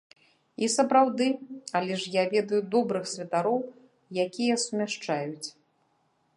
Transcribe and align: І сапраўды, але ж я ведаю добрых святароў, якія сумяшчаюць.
І 0.67 0.69
сапраўды, 0.75 1.27
але 1.81 1.93
ж 2.03 2.15
я 2.15 2.23
ведаю 2.33 2.61
добрых 2.77 3.05
святароў, 3.13 3.59
якія 4.27 4.55
сумяшчаюць. 4.67 5.49